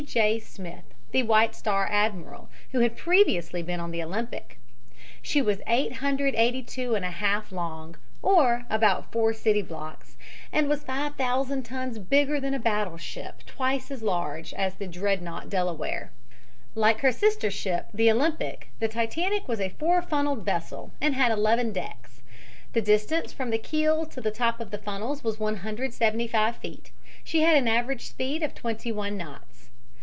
[0.07, 0.39] J.
[0.39, 4.57] Smith, the White Star admiral, who had previously been on the Olympic.
[5.21, 10.17] She was 882 1/2 long, or about four city blocks,
[10.51, 16.11] and was 5000 tons bigger than a battleship twice as large as the dreadnought Delaware.
[16.73, 21.31] Like her sister ship, the Olympic, the Titanic was a four funneled vessel, and had
[21.31, 22.21] eleven decks.
[22.73, 26.91] The distance from the keel to the top of the funnels was 175 feet.
[27.23, 29.67] She had an average speed of twenty one knots.